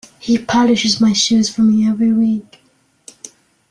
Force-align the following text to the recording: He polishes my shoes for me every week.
He 0.17 0.39
polishes 0.39 0.99
my 0.99 1.13
shoes 1.13 1.47
for 1.53 1.61
me 1.61 1.87
every 1.87 2.11
week. 2.11 2.59